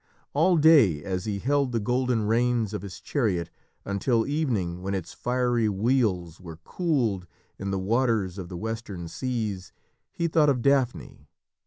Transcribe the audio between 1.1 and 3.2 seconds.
he held the golden reins of his